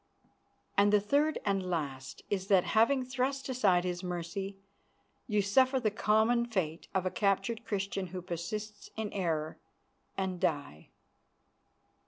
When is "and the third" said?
0.79-1.37